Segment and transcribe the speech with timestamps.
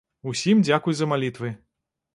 [0.31, 1.57] Усім дзякуй за малітвы!